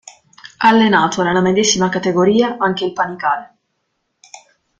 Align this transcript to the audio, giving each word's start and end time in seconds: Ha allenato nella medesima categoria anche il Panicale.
Ha 0.57 0.67
allenato 0.69 1.21
nella 1.21 1.41
medesima 1.43 1.87
categoria 1.87 2.55
anche 2.57 2.85
il 2.85 2.91
Panicale. 2.93 3.57